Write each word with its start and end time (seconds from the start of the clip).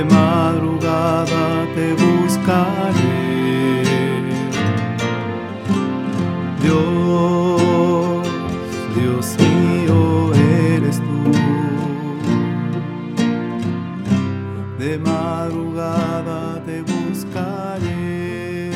de 0.00 0.06
madrugada 0.06 1.66
te 1.74 1.92
buscaré. 1.92 3.82
Dios, 6.62 8.22
Dios 8.96 9.36
mío 9.38 10.32
eres 10.72 10.96
tú. 11.00 11.32
De 14.78 14.96
madrugada 14.98 16.62
te 16.64 16.80
buscaré. 16.80 18.70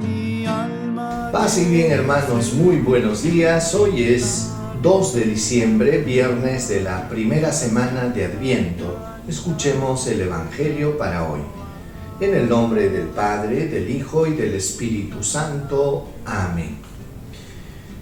Mi 0.00 0.46
alma. 0.46 1.30
Y 1.56 1.64
bien 1.66 1.92
hermanos, 1.92 2.54
muy 2.54 2.78
buenos 2.78 3.22
días. 3.22 3.72
Hoy 3.72 4.02
es 4.02 4.55
2 4.82 5.14
de 5.14 5.24
diciembre, 5.24 5.98
viernes 5.98 6.68
de 6.68 6.82
la 6.82 7.08
primera 7.08 7.52
semana 7.52 8.08
de 8.08 8.26
Adviento. 8.26 8.98
Escuchemos 9.26 10.06
el 10.06 10.20
Evangelio 10.20 10.98
para 10.98 11.24
hoy. 11.24 11.40
En 12.20 12.34
el 12.34 12.48
nombre 12.48 12.88
del 12.90 13.06
Padre, 13.06 13.68
del 13.68 13.90
Hijo 13.90 14.26
y 14.26 14.34
del 14.34 14.54
Espíritu 14.54 15.22
Santo. 15.22 16.08
Amén. 16.24 16.76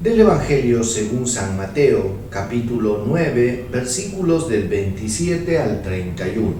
Del 0.00 0.20
Evangelio 0.20 0.84
según 0.84 1.26
San 1.26 1.56
Mateo, 1.56 2.16
capítulo 2.30 3.04
9, 3.06 3.66
versículos 3.70 4.48
del 4.48 4.68
27 4.68 5.58
al 5.58 5.82
31. 5.82 6.54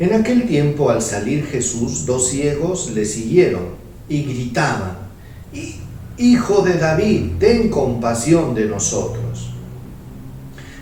En 0.00 0.12
aquel 0.14 0.46
tiempo 0.46 0.90
al 0.90 1.02
salir 1.02 1.46
Jesús, 1.46 2.06
dos 2.06 2.28
ciegos 2.28 2.90
le 2.94 3.04
siguieron 3.04 3.62
y 4.08 4.22
gritaban, 4.22 4.98
Hijo 6.16 6.62
de 6.62 6.74
David, 6.74 7.32
ten 7.38 7.68
compasión 7.68 8.54
de 8.54 8.66
nosotros. 8.66 9.50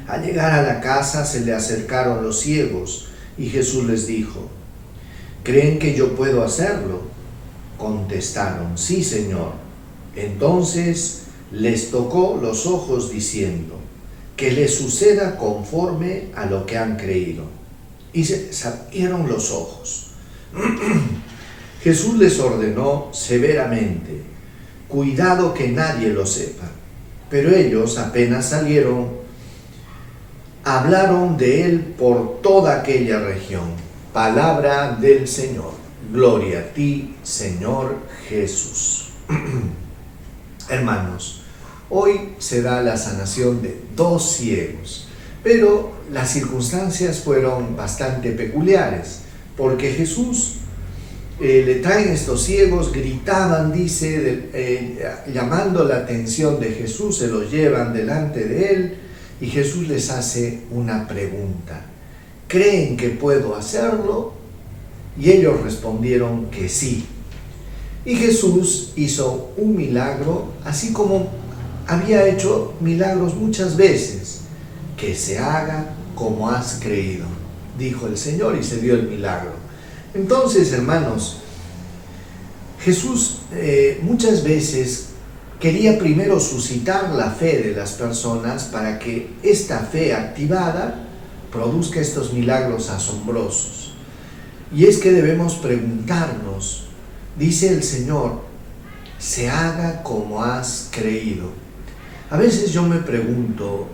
Al 0.06 0.24
llegar 0.24 0.52
a 0.52 0.62
la 0.62 0.80
casa 0.80 1.24
se 1.24 1.41
le 1.41 1.55
acercaron 1.55 2.22
los 2.22 2.41
ciegos 2.41 3.08
y 3.39 3.48
Jesús 3.48 3.84
les 3.84 4.06
dijo, 4.06 4.48
¿Creen 5.42 5.78
que 5.78 5.94
yo 5.94 6.14
puedo 6.14 6.44
hacerlo? 6.44 7.02
Contestaron, 7.78 8.78
sí, 8.78 9.02
Señor. 9.02 9.52
Entonces 10.14 11.22
les 11.50 11.91
tocó 11.91 12.39
los 12.41 12.67
ojos 12.67 13.11
diciendo, 13.11 13.78
que 14.36 14.52
les 14.52 14.74
suceda 14.74 15.36
conforme 15.36 16.28
a 16.34 16.46
lo 16.46 16.67
que 16.67 16.78
han 16.78 16.96
creído. 16.96 17.44
Y 18.12 18.24
se 18.24 18.69
abrieron 18.69 19.28
los 19.28 19.50
ojos. 19.50 20.08
Jesús 21.83 22.19
les 22.19 22.39
ordenó 22.39 23.08
severamente, 23.12 24.22
cuidado 24.92 25.54
que 25.54 25.68
nadie 25.68 26.10
lo 26.10 26.26
sepa. 26.26 26.68
Pero 27.30 27.50
ellos 27.56 27.98
apenas 27.98 28.50
salieron, 28.50 29.08
hablaron 30.64 31.38
de 31.38 31.64
él 31.64 31.80
por 31.98 32.42
toda 32.42 32.76
aquella 32.76 33.20
región. 33.20 33.72
Palabra 34.12 34.98
del 35.00 35.26
Señor. 35.26 35.72
Gloria 36.12 36.58
a 36.58 36.74
ti, 36.74 37.16
Señor 37.22 37.96
Jesús. 38.28 39.08
Hermanos, 40.68 41.42
hoy 41.88 42.34
se 42.38 42.60
da 42.60 42.82
la 42.82 42.98
sanación 42.98 43.62
de 43.62 43.80
dos 43.96 44.32
ciegos, 44.32 45.08
pero 45.42 45.92
las 46.12 46.30
circunstancias 46.30 47.20
fueron 47.20 47.77
bastante 47.77 48.32
peculiares, 48.32 49.20
porque 49.56 49.90
Jesús 49.92 50.56
eh, 51.41 51.62
le 51.66 51.77
traen 51.77 52.11
estos 52.11 52.42
ciegos, 52.42 52.92
gritaban, 52.92 53.72
dice, 53.72 54.48
eh, 54.52 55.05
llamando 55.33 55.84
la 55.84 55.96
atención 55.96 56.61
de 56.61 56.73
Jesús, 56.73 57.18
se 57.18 57.29
los 57.29 57.51
llevan 57.51 57.92
delante 57.92 58.45
de 58.45 58.74
él 58.74 58.95
y 59.40 59.46
Jesús 59.46 59.89
les 59.89 60.11
hace 60.11 60.61
una 60.70 61.08
pregunta 61.08 61.86
¿creen 62.52 62.98
que 62.98 63.08
puedo 63.08 63.56
hacerlo? 63.56 64.34
Y 65.18 65.30
ellos 65.30 65.62
respondieron 65.62 66.51
que 66.51 66.68
sí. 66.68 67.06
Y 68.05 68.14
Jesús 68.17 68.92
hizo 68.95 69.52
un 69.56 69.74
milagro, 69.74 70.52
así 70.62 70.92
como 70.92 71.30
había 71.86 72.27
hecho 72.27 72.74
milagros 72.80 73.35
muchas 73.35 73.77
veces. 73.77 74.40
Que 74.98 75.14
se 75.14 75.39
haga 75.39 75.95
como 76.14 76.51
has 76.51 76.79
creído, 76.80 77.24
dijo 77.79 78.06
el 78.06 78.18
Señor 78.18 78.56
y 78.61 78.62
se 78.62 78.80
dio 78.80 78.95
el 78.95 79.08
milagro. 79.08 79.52
Entonces, 80.14 80.73
hermanos, 80.73 81.39
Jesús 82.80 83.39
eh, 83.52 84.00
muchas 84.02 84.42
veces 84.42 85.06
quería 85.61 85.98
primero 85.98 86.40
suscitar 86.40 87.11
la 87.11 87.30
fe 87.30 87.62
de 87.62 87.73
las 87.73 87.92
personas 87.92 88.64
para 88.64 88.98
que 88.98 89.30
esta 89.42 89.78
fe 89.78 90.12
activada 90.12 91.06
produzca 91.50 92.00
estos 92.00 92.33
milagros 92.33 92.90
asombrosos. 92.90 93.92
Y 94.74 94.86
es 94.86 94.98
que 94.98 95.12
debemos 95.12 95.55
preguntarnos, 95.55 96.86
dice 97.39 97.68
el 97.68 97.83
Señor, 97.83 98.40
se 99.18 99.48
haga 99.48 100.02
como 100.02 100.42
has 100.42 100.89
creído. 100.90 101.50
A 102.30 102.36
veces 102.36 102.73
yo 102.73 102.83
me 102.83 102.98
pregunto 102.98 103.86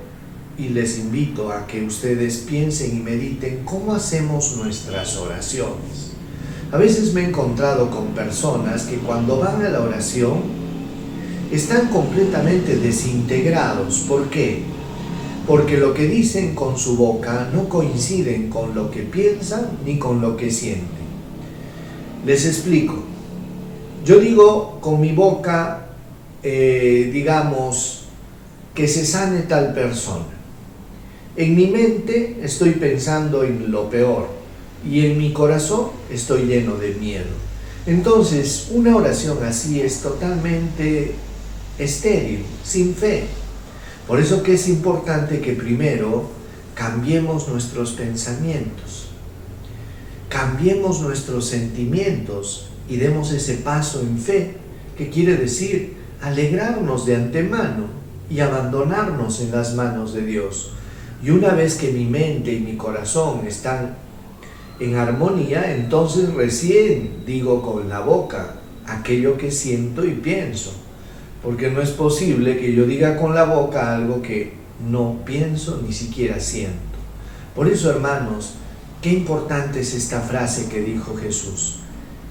y 0.59 0.71
les 0.71 0.99
invito 0.99 1.53
a 1.53 1.67
que 1.67 1.85
ustedes 1.85 2.39
piensen 2.39 2.97
y 2.97 3.01
mediten 3.01 3.63
cómo 3.65 3.95
hacemos 3.95 4.57
nuestras 4.57 5.17
oraciones. 5.17 6.13
A 6.73 6.77
veces 6.77 7.15
me 7.15 7.23
he 7.23 7.29
encontrado 7.29 7.91
con 7.91 8.09
personas 8.09 8.83
que 8.83 8.97
cuando 8.97 9.39
van 9.39 9.63
a 9.65 9.69
la 9.69 9.81
oración 9.81 10.43
están 11.53 11.89
completamente 11.89 12.77
desintegrados. 12.77 14.01
¿Por 14.09 14.29
qué? 14.29 14.65
porque 15.49 15.79
lo 15.79 15.95
que 15.95 16.07
dicen 16.07 16.55
con 16.55 16.77
su 16.77 16.99
boca 16.99 17.49
no 17.55 17.71
coinciden 17.71 18.51
con 18.51 18.75
lo 18.75 18.91
que 18.91 19.01
piensan 19.01 19.79
ni 19.83 19.99
con 19.99 20.21
lo 20.21 20.37
que 20.37 20.51
sienten. 20.51 21.09
Les 22.27 22.45
explico. 22.45 23.03
Yo 24.05 24.19
digo 24.19 24.79
con 24.83 25.01
mi 25.01 25.13
boca, 25.13 25.87
eh, 26.43 27.11
digamos, 27.11 28.05
que 28.75 28.87
se 28.87 29.07
sane 29.07 29.41
tal 29.43 29.73
persona. 29.73 30.38
En 31.38 31.54
mi 31.54 31.69
mente 31.69 32.37
estoy 32.43 32.72
pensando 32.72 33.44
en 33.44 33.71
lo 33.71 33.88
peor 33.88 34.28
y 34.84 35.06
en 35.06 35.16
mi 35.19 35.32
corazón 35.32 35.91
estoy 36.10 36.47
lleno 36.47 36.75
de 36.75 36.94
miedo. 36.94 37.31
Entonces, 37.87 38.66
una 38.72 38.97
oración 38.97 39.38
así 39.44 39.81
es 39.81 40.00
totalmente 40.00 41.15
estéril, 41.78 42.44
sin 42.65 42.93
fe. 42.93 43.26
Por 44.09 44.19
eso 44.19 44.43
que 44.43 44.54
es 44.54 44.69
importante 44.69 45.41
que 45.41 45.53
primero 45.53 46.28
cambiemos 46.75 47.47
nuestros 47.47 47.93
pensamientos, 47.93 49.06
cambiemos 50.28 51.00
nuestros 51.03 51.47
sentimientos 51.47 52.70
y 52.88 52.97
demos 52.97 53.31
ese 53.31 53.55
paso 53.59 54.00
en 54.00 54.19
fe, 54.19 54.56
que 54.97 55.09
quiere 55.09 55.37
decir 55.37 55.99
alegrarnos 56.20 57.06
de 57.06 57.15
antemano 57.15 57.84
y 58.28 58.41
abandonarnos 58.41 59.41
en 59.41 59.53
las 59.53 59.76
manos 59.76 60.15
de 60.15 60.26
Dios. 60.26 60.72
Y 61.23 61.31
una 61.31 61.55
vez 61.55 61.77
que 61.77 61.93
mi 61.93 62.05
mente 62.05 62.53
y 62.53 62.61
mi 62.61 62.77
corazón 62.77 63.47
están 63.47 63.97
en 64.79 64.97
armonía, 64.97 65.75
entonces 65.75 66.33
recién 66.34 67.25
digo 67.27 67.62
con 67.62 67.89
la 67.89 68.01
boca 68.01 68.55
aquello 68.87 69.37
que 69.37 69.51
siento 69.51 70.05
y 70.05 70.12
pienso 70.12 70.73
porque 71.43 71.71
no 71.71 71.81
es 71.81 71.91
posible 71.91 72.59
que 72.59 72.73
yo 72.75 72.84
diga 72.84 73.17
con 73.17 73.34
la 73.34 73.45
boca 73.45 73.95
algo 73.95 74.23
que 74.23 74.55
no 74.89 75.19
pienso 75.25 75.81
ni 75.84 75.93
siquiera 75.93 76.41
siento. 76.41 76.77
Por 77.55 77.69
eso, 77.69 77.91
hermanos, 77.91 78.55
qué 79.00 79.11
importante 79.11 79.81
es 79.81 79.94
esta 79.94 80.20
frase 80.20 80.69
que 80.69 80.81
dijo 80.81 81.17
Jesús, 81.17 81.81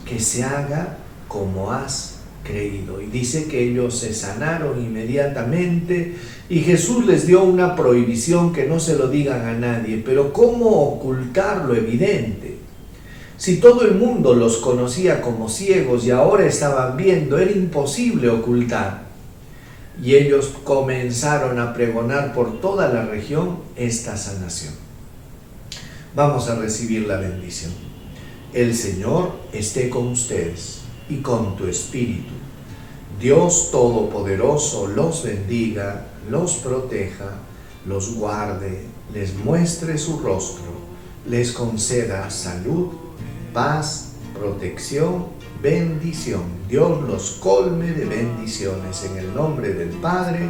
que 0.05 0.19
se 0.19 0.43
haga 0.43 0.97
como 1.27 1.71
has 1.71 2.16
Y 2.49 3.09
dice 3.11 3.45
que 3.45 3.61
ellos 3.61 3.99
se 3.99 4.13
sanaron 4.13 4.81
inmediatamente 4.81 6.15
y 6.49 6.59
Jesús 6.61 7.05
les 7.05 7.27
dio 7.27 7.43
una 7.43 7.75
prohibición 7.75 8.53
que 8.53 8.65
no 8.65 8.79
se 8.79 8.95
lo 8.95 9.09
digan 9.09 9.45
a 9.45 9.53
nadie. 9.53 10.01
Pero 10.05 10.31
¿cómo 10.31 10.69
ocultar 10.93 11.65
lo 11.65 11.75
evidente? 11.75 12.57
Si 13.37 13.57
todo 13.57 13.83
el 13.83 13.95
mundo 13.95 14.33
los 14.33 14.57
conocía 14.57 15.21
como 15.21 15.49
ciegos 15.49 16.05
y 16.05 16.11
ahora 16.11 16.45
estaban 16.45 16.95
viendo, 16.95 17.37
era 17.37 17.51
imposible 17.51 18.29
ocultar. 18.29 19.07
Y 20.01 20.15
ellos 20.15 20.53
comenzaron 20.63 21.59
a 21.59 21.73
pregonar 21.73 22.33
por 22.33 22.61
toda 22.61 22.87
la 22.87 23.05
región 23.05 23.59
esta 23.75 24.15
sanación. 24.15 24.73
Vamos 26.15 26.49
a 26.49 26.55
recibir 26.55 27.07
la 27.07 27.17
bendición. 27.17 27.71
El 28.53 28.73
Señor 28.73 29.33
esté 29.51 29.89
con 29.89 30.07
ustedes 30.07 30.86
y 31.09 31.17
con 31.17 31.55
tu 31.55 31.67
espíritu. 31.67 32.33
Dios 33.19 33.69
Todopoderoso 33.71 34.87
los 34.87 35.23
bendiga, 35.23 36.07
los 36.29 36.55
proteja, 36.55 37.39
los 37.85 38.15
guarde, 38.15 38.85
les 39.13 39.35
muestre 39.35 39.97
su 39.97 40.19
rostro, 40.19 40.71
les 41.25 41.51
conceda 41.51 42.29
salud 42.29 42.89
paz, 43.57 44.09
protección, 44.39 45.25
bendición. 45.63 46.43
Dios 46.69 47.01
los 47.07 47.31
colme 47.41 47.87
de 47.91 48.05
bendiciones 48.05 49.03
en 49.03 49.17
el 49.17 49.33
nombre 49.33 49.73
del 49.73 49.89
Padre, 49.89 50.47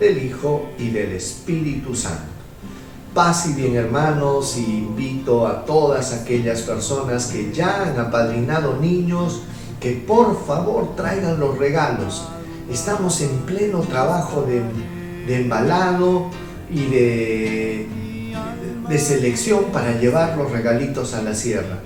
del 0.00 0.24
Hijo 0.24 0.68
y 0.76 0.90
del 0.90 1.12
Espíritu 1.12 1.94
Santo. 1.94 2.24
Paz 3.14 3.46
y 3.48 3.52
bien 3.52 3.76
hermanos, 3.76 4.56
y 4.56 4.64
invito 4.64 5.46
a 5.46 5.64
todas 5.64 6.12
aquellas 6.12 6.62
personas 6.62 7.26
que 7.26 7.52
ya 7.52 7.84
han 7.84 8.00
apadrinado 8.00 8.76
niños 8.80 9.42
que 9.80 9.92
por 9.92 10.44
favor 10.46 10.96
traigan 10.96 11.38
los 11.38 11.58
regalos. 11.58 12.28
Estamos 12.70 13.20
en 13.20 13.30
pleno 13.40 13.80
trabajo 13.80 14.42
de, 14.42 14.62
de 15.26 15.40
embalado 15.42 16.30
y 16.70 16.86
de, 16.86 17.88
de 18.88 18.98
selección 18.98 19.66
para 19.72 19.92
llevar 19.92 20.36
los 20.36 20.50
regalitos 20.50 21.14
a 21.14 21.22
la 21.22 21.34
sierra. 21.34 21.78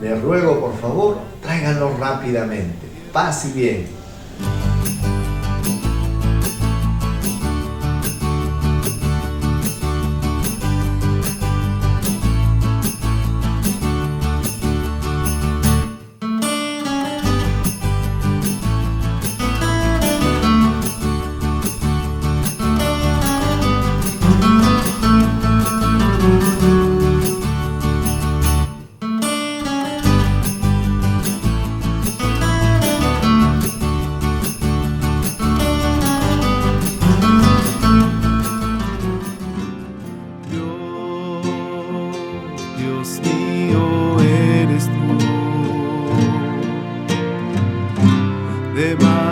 Les 0.00 0.20
ruego 0.20 0.60
por 0.60 0.78
favor, 0.80 1.18
tráiganlos 1.42 1.98
rápidamente. 1.98 2.86
Paz 3.12 3.46
y 3.46 3.52
bien. 3.52 3.97
de. 48.78 49.27